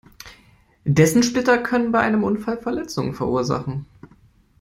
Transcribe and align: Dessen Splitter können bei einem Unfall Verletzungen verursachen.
Dessen 0.83 1.21
Splitter 1.21 1.59
können 1.59 1.91
bei 1.91 1.99
einem 1.99 2.23
Unfall 2.23 2.57
Verletzungen 2.59 3.13
verursachen. 3.13 3.85